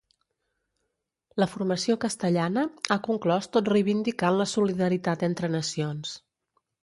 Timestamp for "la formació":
1.41-1.97